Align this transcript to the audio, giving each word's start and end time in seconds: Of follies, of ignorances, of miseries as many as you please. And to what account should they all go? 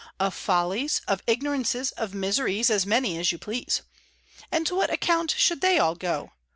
Of 0.19 0.33
follies, 0.33 1.01
of 1.07 1.21
ignorances, 1.27 1.91
of 1.91 2.15
miseries 2.15 2.71
as 2.71 2.87
many 2.87 3.19
as 3.19 3.31
you 3.31 3.37
please. 3.37 3.83
And 4.51 4.65
to 4.65 4.73
what 4.73 4.91
account 4.91 5.29
should 5.37 5.61
they 5.61 5.77
all 5.77 5.93
go? 5.93 6.31